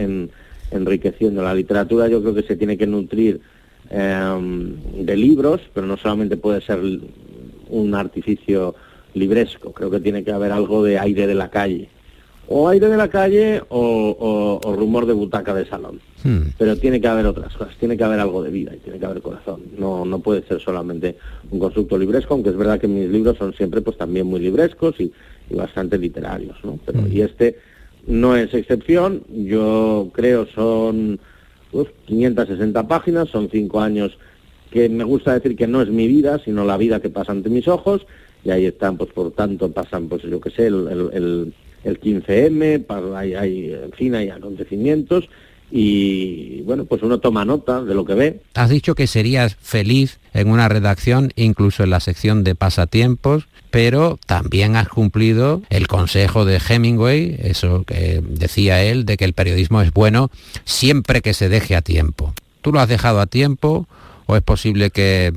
enriqueciendo. 0.72 1.42
La 1.42 1.54
literatura 1.54 2.08
yo 2.08 2.20
creo 2.20 2.34
que 2.34 2.42
se 2.42 2.56
tiene 2.56 2.76
que 2.76 2.86
nutrir 2.86 3.40
em, 3.90 5.04
de 5.04 5.16
libros, 5.16 5.60
pero 5.72 5.86
no 5.86 5.96
solamente 5.96 6.36
puede 6.36 6.60
ser 6.60 6.80
un 7.68 7.94
artificio 7.94 8.74
libresco, 9.14 9.72
creo 9.72 9.90
que 9.90 10.00
tiene 10.00 10.24
que 10.24 10.32
haber 10.32 10.52
algo 10.52 10.82
de 10.82 10.98
aire 10.98 11.26
de 11.26 11.34
la 11.34 11.50
calle. 11.50 11.88
O 12.48 12.68
aire 12.68 12.88
de 12.88 12.96
la 12.96 13.08
calle 13.08 13.62
o, 13.68 14.60
rumor 14.76 15.06
de 15.06 15.12
butaca 15.12 15.54
de 15.54 15.64
salón. 15.64 16.00
Hmm. 16.24 16.48
Pero 16.58 16.76
tiene 16.76 17.00
que 17.00 17.08
haber 17.08 17.26
otras 17.26 17.54
cosas, 17.56 17.76
tiene 17.76 17.96
que 17.96 18.04
haber 18.04 18.20
algo 18.20 18.42
de 18.42 18.50
vida 18.50 18.74
y 18.74 18.78
tiene 18.78 18.98
que 18.98 19.06
haber 19.06 19.22
corazón. 19.22 19.62
No, 19.78 20.04
no 20.04 20.18
puede 20.18 20.42
ser 20.42 20.60
solamente 20.60 21.16
un 21.50 21.58
constructo 21.58 21.96
libresco, 21.96 22.34
aunque 22.34 22.50
es 22.50 22.56
verdad 22.56 22.80
que 22.80 22.88
mis 22.88 23.08
libros 23.08 23.38
son 23.38 23.54
siempre 23.54 23.80
pues 23.80 23.96
también 23.96 24.26
muy 24.26 24.40
librescos 24.40 24.98
y, 25.00 25.12
bastante 25.50 25.98
literarios, 25.98 26.56
¿no? 26.64 26.78
Pero, 26.84 27.02
hmm. 27.02 27.12
Y 27.12 27.20
este 27.20 27.56
no 28.06 28.36
es 28.36 28.52
excepción, 28.54 29.22
yo 29.28 30.10
creo 30.12 30.46
son 30.46 31.20
560 32.06 32.88
páginas, 32.88 33.28
son 33.28 33.48
cinco 33.50 33.80
años 33.80 34.18
que 34.70 34.88
me 34.88 35.04
gusta 35.04 35.34
decir 35.34 35.56
que 35.56 35.66
no 35.66 35.82
es 35.82 35.88
mi 35.88 36.08
vida, 36.08 36.40
sino 36.44 36.64
la 36.64 36.76
vida 36.76 37.00
que 37.00 37.10
pasa 37.10 37.32
ante 37.32 37.50
mis 37.50 37.68
ojos, 37.68 38.06
y 38.44 38.50
ahí 38.50 38.66
están, 38.66 38.96
pues 38.96 39.10
por 39.12 39.30
tanto, 39.32 39.70
pasan, 39.70 40.08
pues 40.08 40.22
yo 40.22 40.40
qué 40.40 40.50
sé, 40.50 40.66
el, 40.66 41.52
el, 41.84 42.00
15M, 42.00 42.86
hay, 43.14 43.34
hay, 43.34 43.72
en 43.72 43.92
fin, 43.92 44.14
hay 44.14 44.30
acontecimientos, 44.30 45.28
y 45.74 46.60
bueno, 46.62 46.84
pues 46.84 47.02
uno 47.02 47.18
toma 47.18 47.46
nota 47.46 47.82
de 47.82 47.94
lo 47.94 48.04
que 48.04 48.14
ve. 48.14 48.40
Has 48.54 48.68
dicho 48.68 48.94
que 48.94 49.06
serías 49.06 49.56
feliz 49.56 50.18
en 50.34 50.50
una 50.50 50.68
redacción, 50.68 51.32
incluso 51.34 51.82
en 51.82 51.90
la 51.90 52.00
sección 52.00 52.44
de 52.44 52.54
pasatiempos, 52.54 53.48
pero 53.70 54.18
también 54.26 54.76
has 54.76 54.88
cumplido 54.88 55.62
el 55.70 55.88
consejo 55.88 56.44
de 56.44 56.60
Hemingway, 56.68 57.36
eso 57.42 57.84
que 57.84 58.22
decía 58.22 58.82
él, 58.82 59.06
de 59.06 59.16
que 59.16 59.24
el 59.24 59.32
periodismo 59.32 59.80
es 59.80 59.94
bueno 59.94 60.30
siempre 60.64 61.22
que 61.22 61.32
se 61.32 61.48
deje 61.48 61.74
a 61.74 61.80
tiempo. 61.80 62.34
¿Tú 62.60 62.70
lo 62.70 62.80
has 62.80 62.88
dejado 62.88 63.20
a 63.20 63.26
tiempo 63.26 63.86
o 64.26 64.36
es 64.36 64.42
posible 64.42 64.90
que, 64.90 65.32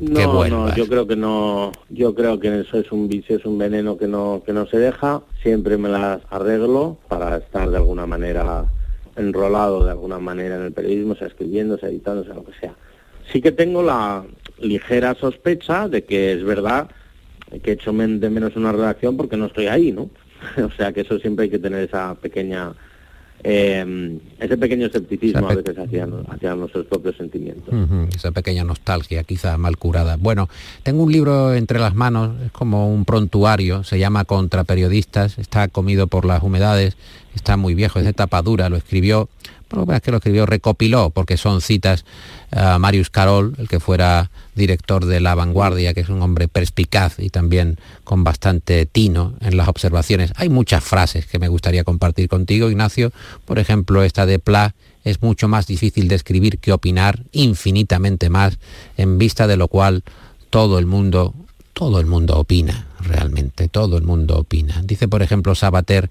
no, 0.00 0.44
No, 0.48 0.74
yo 0.74 0.88
creo 0.88 1.06
que 1.06 1.16
no, 1.16 1.70
yo 1.88 2.16
creo 2.16 2.40
que 2.40 2.60
eso 2.60 2.78
es 2.78 2.90
un 2.90 3.06
vicio, 3.08 3.36
es 3.36 3.44
un 3.44 3.58
veneno 3.58 3.96
que 3.96 4.08
no, 4.08 4.42
que 4.44 4.52
no 4.52 4.66
se 4.66 4.78
deja, 4.78 5.22
siempre 5.40 5.78
me 5.78 5.88
las 5.88 6.20
arreglo 6.30 6.98
para 7.08 7.36
estar 7.36 7.70
de 7.70 7.76
alguna 7.76 8.06
manera 8.06 8.66
enrolado 9.18 9.84
de 9.84 9.90
alguna 9.90 10.18
manera 10.18 10.56
en 10.56 10.62
el 10.62 10.72
periodismo, 10.72 11.14
sea 11.14 11.28
escribiendo, 11.28 11.78
sea 11.78 11.88
editando, 11.88 12.24
sea 12.24 12.34
lo 12.34 12.44
que 12.44 12.52
sea. 12.58 12.74
Sí 13.32 13.42
que 13.42 13.52
tengo 13.52 13.82
la 13.82 14.24
ligera 14.58 15.14
sospecha 15.14 15.88
de 15.88 16.04
que 16.04 16.32
es 16.32 16.44
verdad 16.44 16.88
que 17.62 17.70
he 17.70 17.74
hecho 17.74 17.92
de 17.92 18.30
menos 18.30 18.56
una 18.56 18.72
redacción 18.72 19.16
porque 19.16 19.36
no 19.36 19.46
estoy 19.46 19.66
ahí, 19.66 19.92
¿no? 19.92 20.10
o 20.64 20.70
sea 20.76 20.92
que 20.92 21.02
eso 21.02 21.18
siempre 21.18 21.44
hay 21.44 21.50
que 21.50 21.58
tener 21.58 21.84
esa 21.84 22.14
pequeña 22.14 22.72
eh, 23.44 24.18
ese 24.38 24.56
pequeño 24.56 24.86
escepticismo 24.86 25.48
a 25.48 25.54
veces 25.54 25.76
hacia, 25.78 26.54
nuestros 26.54 26.86
propios 26.86 27.16
sentimientos. 27.16 27.72
esa 28.14 28.32
pequeña 28.32 28.64
nostalgia, 28.64 29.22
quizá 29.24 29.56
mal 29.58 29.76
curada. 29.76 30.16
Bueno, 30.16 30.48
tengo 30.82 31.04
un 31.04 31.12
libro 31.12 31.54
entre 31.54 31.78
las 31.78 31.94
manos, 31.94 32.40
es 32.44 32.52
como 32.52 32.92
un 32.92 33.04
prontuario, 33.04 33.84
se 33.84 33.98
llama 33.98 34.24
Contra 34.24 34.64
Periodistas, 34.64 35.38
está 35.38 35.68
comido 35.68 36.06
por 36.08 36.24
las 36.24 36.42
humedades, 36.42 36.96
está 37.34 37.56
muy 37.56 37.74
viejo, 37.74 37.98
es 37.98 38.04
de 38.04 38.12
tapa 38.12 38.42
dura, 38.42 38.68
lo 38.68 38.76
escribió 38.76 39.28
es 39.70 40.02
que 40.02 40.10
lo 40.10 40.16
escribió, 40.18 40.46
recopiló, 40.46 41.10
porque 41.10 41.36
son 41.36 41.60
citas 41.60 42.04
a 42.50 42.78
Marius 42.78 43.10
Carol, 43.10 43.54
el 43.58 43.68
que 43.68 43.80
fuera 43.80 44.30
director 44.54 45.04
de 45.04 45.20
La 45.20 45.34
Vanguardia, 45.34 45.94
que 45.94 46.00
es 46.00 46.08
un 46.08 46.22
hombre 46.22 46.48
perspicaz 46.48 47.18
y 47.18 47.30
también 47.30 47.78
con 48.04 48.24
bastante 48.24 48.86
tino 48.86 49.34
en 49.40 49.56
las 49.56 49.68
observaciones. 49.68 50.32
Hay 50.36 50.48
muchas 50.48 50.82
frases 50.82 51.26
que 51.26 51.38
me 51.38 51.48
gustaría 51.48 51.84
compartir 51.84 52.28
contigo, 52.28 52.70
Ignacio. 52.70 53.12
Por 53.44 53.58
ejemplo, 53.58 54.02
esta 54.02 54.26
de 54.26 54.38
Pla, 54.38 54.74
es 55.04 55.22
mucho 55.22 55.48
más 55.48 55.66
difícil 55.66 56.08
de 56.08 56.16
escribir 56.16 56.58
que 56.58 56.72
opinar, 56.72 57.22
infinitamente 57.32 58.30
más, 58.30 58.58
en 58.96 59.18
vista 59.18 59.46
de 59.46 59.56
lo 59.56 59.68
cual 59.68 60.02
todo 60.50 60.78
el 60.78 60.86
mundo, 60.86 61.34
todo 61.72 62.00
el 62.00 62.06
mundo 62.06 62.38
opina, 62.38 62.86
realmente, 63.00 63.68
todo 63.68 63.96
el 63.96 64.04
mundo 64.04 64.38
opina. 64.38 64.82
Dice, 64.84 65.08
por 65.08 65.22
ejemplo, 65.22 65.54
Sabater, 65.54 66.10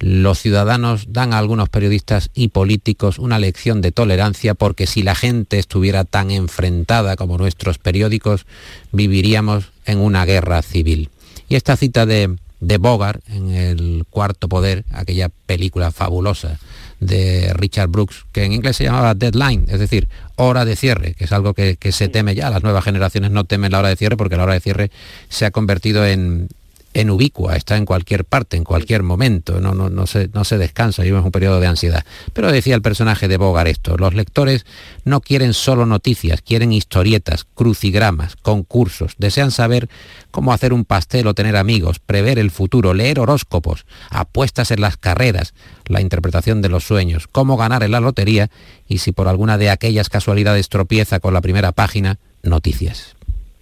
los 0.00 0.40
ciudadanos 0.40 1.06
dan 1.08 1.32
a 1.32 1.38
algunos 1.38 1.68
periodistas 1.68 2.30
y 2.34 2.48
políticos 2.48 3.18
una 3.18 3.38
lección 3.38 3.80
de 3.80 3.92
tolerancia 3.92 4.54
porque 4.54 4.86
si 4.86 5.02
la 5.02 5.14
gente 5.14 5.58
estuviera 5.58 6.04
tan 6.04 6.30
enfrentada 6.30 7.16
como 7.16 7.38
nuestros 7.38 7.78
periódicos, 7.78 8.46
viviríamos 8.92 9.72
en 9.86 9.98
una 9.98 10.24
guerra 10.24 10.62
civil. 10.62 11.10
Y 11.48 11.56
esta 11.56 11.76
cita 11.76 12.06
de, 12.06 12.36
de 12.60 12.78
Bogart 12.78 13.22
en 13.28 13.50
El 13.50 14.04
Cuarto 14.10 14.48
Poder, 14.48 14.84
aquella 14.90 15.28
película 15.46 15.92
fabulosa 15.92 16.58
de 17.00 17.52
Richard 17.54 17.88
Brooks, 17.88 18.24
que 18.32 18.44
en 18.44 18.52
inglés 18.52 18.76
se 18.76 18.84
llamaba 18.84 19.14
Deadline, 19.14 19.66
es 19.68 19.78
decir, 19.78 20.08
hora 20.36 20.64
de 20.64 20.74
cierre, 20.74 21.14
que 21.14 21.24
es 21.24 21.32
algo 21.32 21.52
que, 21.52 21.76
que 21.76 21.92
se 21.92 22.08
teme 22.08 22.34
ya. 22.34 22.50
Las 22.50 22.62
nuevas 22.62 22.84
generaciones 22.84 23.30
no 23.30 23.44
temen 23.44 23.72
la 23.72 23.80
hora 23.80 23.90
de 23.90 23.96
cierre 23.96 24.16
porque 24.16 24.36
la 24.36 24.44
hora 24.44 24.54
de 24.54 24.60
cierre 24.60 24.90
se 25.28 25.44
ha 25.44 25.50
convertido 25.50 26.06
en, 26.06 26.48
en 26.94 27.10
ubicua, 27.10 27.56
está 27.56 27.76
en 27.76 27.84
cualquier 27.84 28.24
parte, 28.24 28.56
en 28.56 28.64
cualquier 28.64 29.02
momento, 29.02 29.60
no, 29.60 29.74
no, 29.74 29.90
no, 29.90 30.06
se, 30.06 30.28
no 30.32 30.44
se 30.44 30.58
descansa, 30.58 31.02
vive 31.02 31.18
un 31.18 31.32
periodo 31.32 31.58
de 31.58 31.66
ansiedad. 31.66 32.04
Pero 32.32 32.52
decía 32.52 32.76
el 32.76 32.82
personaje 32.82 33.26
de 33.26 33.36
Bogart 33.36 33.68
esto, 33.68 33.96
los 33.96 34.14
lectores 34.14 34.64
no 35.04 35.20
quieren 35.20 35.54
solo 35.54 35.86
noticias, 35.86 36.40
quieren 36.40 36.72
historietas, 36.72 37.46
crucigramas, 37.54 38.36
concursos, 38.36 39.14
desean 39.18 39.50
saber 39.50 39.88
cómo 40.30 40.52
hacer 40.52 40.72
un 40.72 40.84
pastel 40.84 41.26
o 41.26 41.34
tener 41.34 41.56
amigos, 41.56 41.98
prever 41.98 42.38
el 42.38 42.52
futuro, 42.52 42.94
leer 42.94 43.18
horóscopos, 43.18 43.86
apuestas 44.10 44.70
en 44.70 44.80
las 44.80 44.96
carreras, 44.96 45.52
la 45.86 46.00
interpretación 46.00 46.62
de 46.62 46.68
los 46.68 46.84
sueños, 46.84 47.26
cómo 47.26 47.56
ganar 47.56 47.82
en 47.82 47.90
la 47.90 48.00
lotería 48.00 48.50
y 48.86 48.98
si 48.98 49.10
por 49.10 49.26
alguna 49.26 49.58
de 49.58 49.70
aquellas 49.70 50.08
casualidades 50.08 50.68
tropieza 50.68 51.18
con 51.18 51.34
la 51.34 51.40
primera 51.40 51.72
página, 51.72 52.18
noticias. 52.42 53.16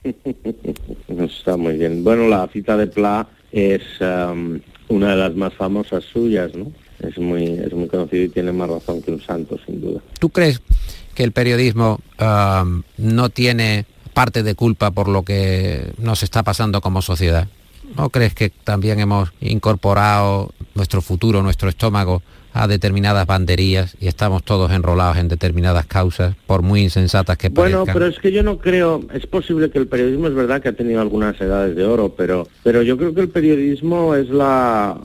Está 1.09 1.57
muy 1.57 1.77
bien. 1.77 2.05
Bueno, 2.05 2.29
la 2.29 2.49
cita 2.49 2.77
de 2.77 2.87
Pla 2.87 3.29
es 3.51 3.83
um, 4.01 4.61
una 4.89 5.11
de 5.11 5.17
las 5.17 5.35
más 5.35 5.55
famosas 5.55 6.05
suyas, 6.05 6.55
¿no? 6.55 6.73
Es 7.01 7.19
muy, 7.19 7.45
es 7.45 7.73
muy 7.73 7.89
conocido 7.89 8.25
y 8.25 8.29
tiene 8.29 8.53
más 8.53 8.69
razón 8.69 9.03
que 9.03 9.11
un 9.11 9.21
santo, 9.21 9.59
sin 9.67 9.81
duda. 9.81 10.01
¿Tú 10.19 10.31
crees 10.31 10.61
que 11.15 11.25
el 11.25 11.33
periodismo 11.33 12.01
um, 12.21 12.83
no 12.97 13.29
tiene 13.29 13.87
parte 14.15 14.43
de 14.43 14.55
culpa 14.55 14.91
por 14.91 15.09
lo 15.09 15.25
que 15.25 15.93
nos 15.99 16.23
está 16.23 16.43
pasando 16.43 16.81
como 16.81 17.03
sociedad? 17.03 17.49
¿No 17.97 18.11
crees 18.11 18.35
que 18.35 18.51
también 18.51 19.01
hemos 19.01 19.33
incorporado 19.41 20.53
nuestro 20.75 21.03
futuro, 21.03 21.43
nuestro 21.43 21.69
estómago 21.69 22.23
a 22.53 22.67
determinadas 22.67 23.27
banderías 23.27 23.97
y 24.01 24.09
estamos 24.09 24.43
todos 24.43 24.71
enrolados 24.73 25.17
en 25.17 25.29
determinadas 25.29 25.87
causas, 25.87 26.35
por 26.47 26.63
muy 26.63 26.83
insensatas 26.83 27.39
que 27.39 27.51
parezcan. 27.51 27.85
Bueno, 27.85 27.93
pero 27.93 28.07
es 28.07 28.19
que 28.19 28.33
yo 28.33 28.43
no 28.43 28.59
creo, 28.59 29.03
es 29.13 29.27
posible 29.27 29.71
que 29.71 29.79
el 29.79 29.87
periodismo 29.87 30.27
es 30.29 30.35
verdad 30.35 30.61
que 30.61 30.69
ha 30.69 30.73
tenido 30.75 31.01
algunas 31.01 31.41
edades 31.41 31.75
de 31.77 31.85
oro, 31.85 32.11
pero, 32.17 32.47
pero 32.63 32.83
yo 32.83 32.97
creo 32.97 33.15
que 33.15 33.23
el 33.23 33.29
periodismo 33.29 34.15
es 34.15 34.29
la, 34.29 34.99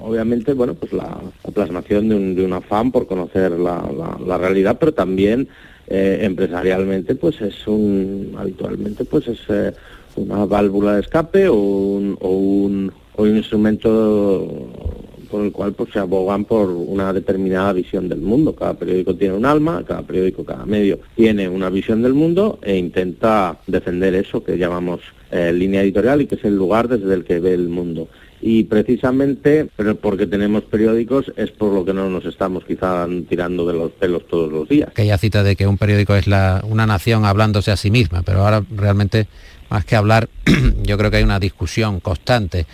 obviamente, 0.00 0.52
bueno, 0.52 0.74
pues 0.74 0.92
la, 0.92 1.18
plasmación 1.52 2.08
de 2.08 2.14
un, 2.14 2.34
de 2.34 2.44
un, 2.44 2.52
afán 2.52 2.90
por 2.90 3.06
conocer 3.06 3.52
la, 3.52 3.88
la, 4.24 4.38
realidad, 4.38 4.76
pero 4.78 4.92
también 4.92 5.48
eh, 5.86 6.20
empresarialmente, 6.22 7.14
pues 7.14 7.40
es 7.40 7.66
un, 7.66 8.34
habitualmente, 8.36 9.04
pues 9.04 9.28
es 9.28 9.38
eh, 9.48 9.72
una 10.16 10.44
válvula 10.46 10.94
de 10.94 11.00
escape 11.02 11.48
o 11.48 11.54
un, 11.54 12.16
o 12.20 12.30
un, 12.30 12.92
o 13.16 13.22
un 13.22 13.36
instrumento 13.36 15.03
con 15.34 15.46
el 15.46 15.50
cual 15.50 15.72
pues, 15.72 15.90
se 15.92 15.98
abogan 15.98 16.44
por 16.44 16.68
una 16.68 17.12
determinada 17.12 17.72
visión 17.72 18.08
del 18.08 18.20
mundo. 18.20 18.54
Cada 18.54 18.74
periódico 18.74 19.16
tiene 19.16 19.34
un 19.34 19.44
alma, 19.44 19.82
cada 19.84 20.02
periódico, 20.02 20.44
cada 20.44 20.64
medio 20.64 21.00
tiene 21.16 21.48
una 21.48 21.70
visión 21.70 22.02
del 22.02 22.14
mundo 22.14 22.60
e 22.62 22.76
intenta 22.76 23.58
defender 23.66 24.14
eso 24.14 24.44
que 24.44 24.56
llamamos 24.56 25.00
eh, 25.32 25.52
línea 25.52 25.82
editorial 25.82 26.22
y 26.22 26.28
que 26.28 26.36
es 26.36 26.44
el 26.44 26.54
lugar 26.54 26.86
desde 26.86 27.12
el 27.12 27.24
que 27.24 27.40
ve 27.40 27.52
el 27.52 27.68
mundo 27.68 28.06
y 28.46 28.64
precisamente 28.64 29.68
porque 30.02 30.26
tenemos 30.26 30.64
periódicos 30.64 31.32
es 31.34 31.50
por 31.50 31.72
lo 31.72 31.82
que 31.82 31.94
no 31.94 32.10
nos 32.10 32.26
estamos 32.26 32.62
quizá 32.64 33.08
tirando 33.26 33.66
de 33.66 33.72
los 33.72 33.90
pelos 33.92 34.28
todos 34.28 34.52
los 34.52 34.68
días. 34.68 34.90
Aquella 34.90 35.16
cita 35.16 35.42
de 35.42 35.56
que 35.56 35.66
un 35.66 35.78
periódico 35.78 36.14
es 36.14 36.26
una 36.26 36.86
nación 36.86 37.24
hablándose 37.24 37.70
a 37.70 37.76
sí 37.76 37.90
misma, 37.90 38.22
pero 38.22 38.40
ahora 38.40 38.62
realmente 38.70 39.28
más 39.74 39.84
que 39.84 39.96
hablar, 39.96 40.28
yo 40.84 40.96
creo 40.96 41.10
que 41.10 41.16
hay 41.16 41.24
una 41.24 41.40
discusión 41.40 41.98
constante. 41.98 42.64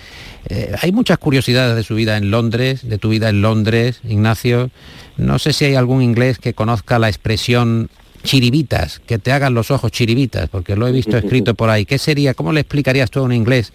Eh, 0.51 0.75
hay 0.83 0.93
muchas 0.93 1.17
curiosidades 1.17 1.75
de 1.75 1.83
su 1.83 1.95
vida 1.95 2.19
en 2.19 2.31
Londres, 2.31 2.87
de 2.87 2.99
tu 2.99 3.09
vida 3.09 3.31
en 3.31 3.41
Londres, 3.41 4.01
Ignacio. 4.05 4.71
No 5.17 5.39
sé 5.39 5.55
si 5.55 5.65
hay 5.65 5.77
algún 5.77 6.03
inglés 6.03 6.39
que 6.39 6.53
conozca 6.53 6.99
la 6.99 7.09
expresión 7.09 7.89
chiribitas, 8.23 9.01
que 9.01 9.19
te 9.19 9.33
hagan 9.33 9.55
los 9.55 9.71
ojos 9.71 9.93
chiribitas, 9.93 10.49
porque 10.49 10.77
lo 10.77 10.87
he 10.87 10.93
visto 10.93 11.17
escrito 11.17 11.55
por 11.55 11.71
ahí. 11.71 11.85
¿Qué 11.85 11.99
sería? 11.99 12.35
¿Cómo 12.35 12.53
le 12.53 12.61
explicarías 12.61 13.11
tú 13.11 13.23
un 13.23 13.33
inglés 13.33 13.73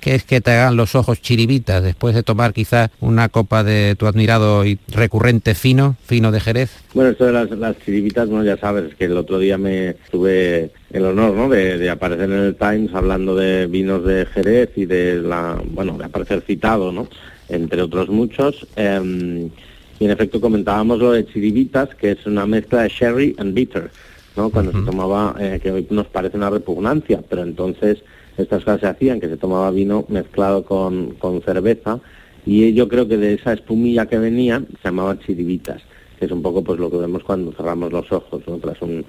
que 0.00 0.14
es 0.14 0.24
que 0.24 0.40
te 0.40 0.52
hagan 0.52 0.76
los 0.76 0.94
ojos 0.94 1.20
chiribitas 1.20 1.82
después 1.82 2.14
de 2.14 2.22
tomar 2.22 2.52
quizá 2.52 2.90
una 3.00 3.28
copa 3.28 3.64
de 3.64 3.96
tu 3.96 4.06
admirado 4.06 4.64
y 4.64 4.78
recurrente 4.88 5.54
fino, 5.54 5.96
fino 6.04 6.30
de 6.30 6.40
Jerez? 6.40 6.70
Bueno, 6.94 7.10
esto 7.10 7.26
de 7.26 7.32
las, 7.32 7.78
chiribitas, 7.84 8.28
bueno, 8.28 8.44
ya 8.44 8.56
sabes 8.56 8.94
que 8.94 9.06
el 9.06 9.16
otro 9.16 9.38
día 9.38 9.58
me 9.58 9.96
tuve 10.10 10.70
el 10.90 11.04
honor 11.04 11.34
¿no? 11.34 11.48
de, 11.48 11.90
aparecer 11.90 12.30
en 12.30 12.38
el 12.38 12.54
Times 12.54 12.94
hablando 12.94 13.34
de 13.34 13.66
vinos 13.66 14.04
de 14.04 14.26
Jerez 14.26 14.70
y 14.76 14.86
de 14.86 15.20
la, 15.20 15.60
bueno, 15.64 15.98
de 15.98 16.04
aparecer 16.04 16.42
citado, 16.42 16.92
¿no? 16.92 17.08
Entre 17.48 17.80
otros 17.82 18.08
muchos. 18.08 18.66
Em, 18.76 19.50
y 19.98 20.04
en 20.04 20.10
efecto 20.10 20.40
comentábamos 20.40 20.98
lo 20.98 21.12
de 21.12 21.26
chiribitas, 21.26 21.94
que 21.94 22.12
es 22.12 22.26
una 22.26 22.46
mezcla 22.46 22.82
de 22.82 22.88
sherry 22.88 23.34
and 23.38 23.54
bitter, 23.54 23.90
¿no? 24.36 24.50
Cuando 24.50 24.72
se 24.72 24.82
tomaba, 24.82 25.34
eh, 25.40 25.58
que 25.62 25.72
hoy 25.72 25.86
nos 25.90 26.06
parece 26.06 26.36
una 26.36 26.50
repugnancia, 26.50 27.22
pero 27.28 27.42
entonces 27.42 27.98
estas 28.36 28.64
cosas 28.64 28.80
se 28.80 28.86
hacían, 28.86 29.20
que 29.20 29.28
se 29.28 29.36
tomaba 29.36 29.70
vino 29.70 30.04
mezclado 30.08 30.64
con, 30.64 31.14
con 31.14 31.42
cerveza, 31.42 32.00
y 32.46 32.72
yo 32.72 32.88
creo 32.88 33.08
que 33.08 33.16
de 33.16 33.34
esa 33.34 33.52
espumilla 33.52 34.06
que 34.06 34.18
venía 34.18 34.62
se 34.80 34.88
llamaban 34.88 35.18
chiribitas, 35.18 35.82
que 36.18 36.26
es 36.26 36.30
un 36.30 36.42
poco 36.42 36.62
pues 36.62 36.78
lo 36.78 36.90
que 36.90 36.98
vemos 36.98 37.24
cuando 37.24 37.52
cerramos 37.52 37.92
los 37.92 38.10
ojos, 38.12 38.42
¿no? 38.46 38.56
tras 38.58 38.80
un 38.80 39.04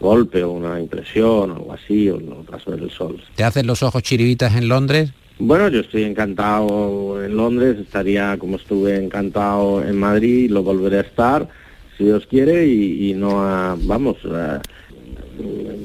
golpe 0.00 0.42
o 0.42 0.52
una 0.52 0.80
impresión 0.80 1.50
o 1.50 1.56
algo 1.56 1.72
así, 1.74 2.08
o 2.08 2.18
tras 2.48 2.64
ver 2.64 2.80
el 2.80 2.90
sol. 2.90 3.22
¿Te 3.36 3.44
hacen 3.44 3.66
los 3.66 3.82
ojos 3.82 4.02
chiribitas 4.02 4.56
en 4.56 4.68
Londres? 4.68 5.12
Bueno, 5.42 5.68
yo 5.68 5.80
estoy 5.80 6.04
encantado 6.04 7.24
en 7.24 7.34
Londres, 7.34 7.78
estaría 7.80 8.36
como 8.38 8.56
estuve 8.56 9.02
encantado 9.02 9.82
en 9.82 9.98
Madrid, 9.98 10.50
lo 10.50 10.62
volveré 10.62 10.98
a 10.98 11.00
estar, 11.00 11.48
si 11.96 12.04
Dios 12.04 12.26
quiere, 12.26 12.66
y, 12.66 13.14
no, 13.14 13.42
a, 13.42 13.74
vamos, 13.80 14.18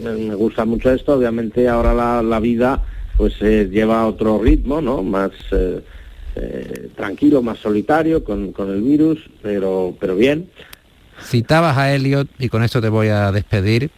me, 0.04 0.36
gusta 0.36 0.66
mucho 0.66 0.92
esto, 0.92 1.14
obviamente 1.14 1.70
ahora 1.70 2.22
la, 2.22 2.40
vida 2.42 2.84
pues 3.16 3.34
eh, 3.40 3.70
lleva 3.72 4.06
otro 4.06 4.44
ritmo, 4.44 4.82
¿no? 4.82 5.02
Más 5.02 5.32
eh, 5.54 5.82
eh, 6.36 6.90
tranquilo, 6.94 7.42
más 7.42 7.58
solitario 7.60 8.26
con, 8.26 8.52
con, 8.52 8.70
el 8.70 8.82
virus, 8.82 9.20
pero, 9.42 9.96
pero 9.98 10.18
bien. 10.18 10.50
Citabas 11.24 11.78
a 11.78 11.96
Elliot, 11.96 12.28
y 12.40 12.50
con 12.50 12.62
esto 12.62 12.82
te 12.82 12.90
voy 12.90 13.08
a 13.08 13.32
despedir, 13.32 13.90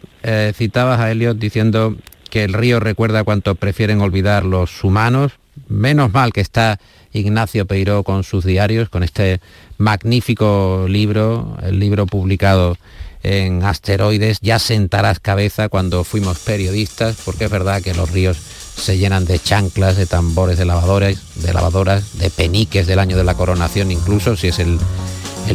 citabas 0.54 1.00
a 1.00 1.10
Elliot 1.10 1.36
diciendo 1.36 1.96
que 2.30 2.44
el 2.44 2.52
río 2.52 2.78
recuerda 2.78 3.24
cuanto 3.24 3.56
prefieren 3.56 4.00
olvidar 4.00 4.44
los 4.44 4.84
humanos, 4.84 5.32
Menos 5.68 6.12
mal 6.12 6.32
que 6.32 6.40
está 6.40 6.78
Ignacio 7.12 7.66
Peiró 7.66 8.02
con 8.02 8.24
sus 8.24 8.44
diarios, 8.44 8.88
con 8.88 9.02
este 9.02 9.40
magnífico 9.76 10.86
libro, 10.88 11.56
el 11.62 11.78
libro 11.78 12.06
publicado 12.06 12.76
en 13.22 13.64
Asteroides, 13.64 14.38
ya 14.40 14.58
sentarás 14.58 15.20
cabeza 15.20 15.68
cuando 15.68 16.04
fuimos 16.04 16.38
periodistas, 16.38 17.16
porque 17.24 17.46
es 17.46 17.50
verdad 17.50 17.82
que 17.82 17.94
los 17.94 18.10
ríos 18.10 18.38
se 18.38 18.96
llenan 18.96 19.24
de 19.24 19.38
chanclas, 19.38 19.96
de 19.96 20.06
tambores 20.06 20.56
de 20.56 20.64
lavadoras, 20.64 21.16
de 21.34 21.52
lavadoras, 21.52 22.18
de 22.18 22.30
peniques 22.30 22.86
del 22.86 23.00
año 23.00 23.16
de 23.16 23.24
la 23.24 23.34
coronación, 23.34 23.90
incluso 23.90 24.36
si 24.36 24.48
es 24.48 24.58
el, 24.58 24.78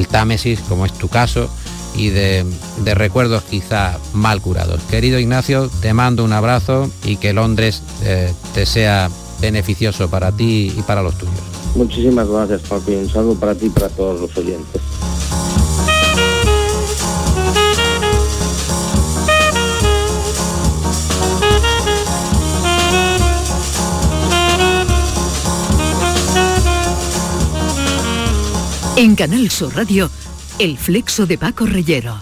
Támesis, 0.10 0.60
como 0.62 0.86
es 0.86 0.93
tu 0.93 1.08
caso, 1.08 1.50
y 1.96 2.10
de, 2.10 2.46
recuerdos 2.96 3.43
quizá 3.43 3.98
mal 4.13 4.41
curados. 4.41 4.82
Querido 4.89 5.20
Ignacio, 5.20 5.70
te 5.82 5.93
mando 5.93 6.24
un 6.24 6.34
abrazo 6.34 6.91
y 7.03 7.17
que 7.17 7.32
Londres 7.32 7.84
eh, 8.03 8.34
te 8.55 8.65
sea 8.65 9.10
beneficioso 9.43 10.09
para 10.09 10.31
ti 10.31 10.73
y 10.75 10.81
para 10.83 11.03
los 11.03 11.17
tuyos. 11.17 11.35
Muchísimas 11.75 12.27
gracias, 12.29 12.62
Papi. 12.62 12.93
Un 12.93 13.09
saludo 13.09 13.35
para 13.35 13.53
ti 13.53 13.65
y 13.65 13.69
para 13.69 13.89
todos 13.89 14.21
los 14.21 14.38
oyentes. 14.38 14.81
En 28.95 29.15
Canal 29.15 29.49
Sur 29.49 29.75
Radio, 29.75 30.10
El 30.60 30.77
Flexo 30.77 31.25
de 31.25 31.38
Paco 31.38 31.65
Reyero. 31.65 32.21